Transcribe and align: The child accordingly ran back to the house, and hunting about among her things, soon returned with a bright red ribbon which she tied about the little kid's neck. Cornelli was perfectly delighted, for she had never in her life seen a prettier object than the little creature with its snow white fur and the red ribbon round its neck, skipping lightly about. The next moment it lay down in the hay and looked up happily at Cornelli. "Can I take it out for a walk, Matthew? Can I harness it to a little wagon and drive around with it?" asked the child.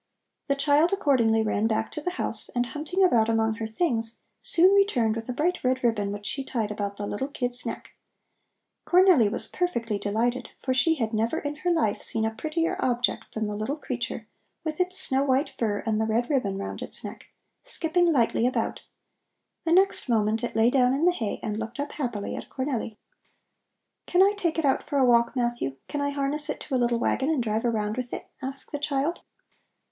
The 0.47 0.55
child 0.55 0.91
accordingly 0.91 1.43
ran 1.43 1.67
back 1.67 1.91
to 1.91 2.01
the 2.01 2.09
house, 2.17 2.49
and 2.55 2.65
hunting 2.65 3.03
about 3.03 3.29
among 3.29 3.53
her 3.57 3.67
things, 3.67 4.21
soon 4.41 4.73
returned 4.73 5.15
with 5.15 5.29
a 5.29 5.31
bright 5.31 5.63
red 5.63 5.83
ribbon 5.83 6.11
which 6.11 6.25
she 6.25 6.43
tied 6.43 6.71
about 6.71 6.97
the 6.97 7.05
little 7.05 7.27
kid's 7.27 7.67
neck. 7.67 7.89
Cornelli 8.83 9.29
was 9.31 9.45
perfectly 9.45 9.99
delighted, 9.99 10.49
for 10.57 10.73
she 10.73 10.95
had 10.95 11.13
never 11.13 11.37
in 11.37 11.57
her 11.57 11.69
life 11.69 12.01
seen 12.01 12.25
a 12.25 12.33
prettier 12.33 12.77
object 12.79 13.35
than 13.35 13.45
the 13.45 13.55
little 13.55 13.75
creature 13.77 14.27
with 14.63 14.79
its 14.79 14.97
snow 14.97 15.23
white 15.23 15.49
fur 15.59 15.83
and 15.85 16.01
the 16.01 16.07
red 16.07 16.31
ribbon 16.31 16.57
round 16.57 16.81
its 16.81 17.03
neck, 17.03 17.25
skipping 17.61 18.11
lightly 18.11 18.47
about. 18.47 18.79
The 19.65 19.71
next 19.71 20.09
moment 20.09 20.43
it 20.43 20.55
lay 20.55 20.71
down 20.71 20.95
in 20.95 21.05
the 21.05 21.11
hay 21.11 21.39
and 21.43 21.59
looked 21.59 21.79
up 21.79 21.91
happily 21.91 22.35
at 22.35 22.49
Cornelli. 22.49 22.97
"Can 24.07 24.23
I 24.23 24.33
take 24.35 24.57
it 24.57 24.65
out 24.65 24.81
for 24.81 24.97
a 24.97 25.05
walk, 25.05 25.35
Matthew? 25.35 25.75
Can 25.87 26.01
I 26.01 26.09
harness 26.09 26.49
it 26.49 26.59
to 26.61 26.73
a 26.73 26.77
little 26.81 26.97
wagon 26.97 27.29
and 27.29 27.43
drive 27.43 27.65
around 27.65 27.97
with 27.97 28.11
it?" 28.13 28.31
asked 28.41 28.71
the 28.71 28.79
child. 28.79 29.21